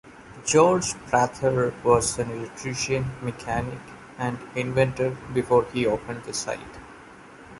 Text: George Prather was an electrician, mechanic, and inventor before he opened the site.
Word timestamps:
George 0.43 0.95
Prather 0.95 1.75
was 1.83 2.17
an 2.17 2.31
electrician, 2.31 3.11
mechanic, 3.21 3.77
and 4.17 4.39
inventor 4.55 5.15
before 5.31 5.65
he 5.65 5.85
opened 5.85 6.23
the 6.23 6.33
site. 6.33 6.79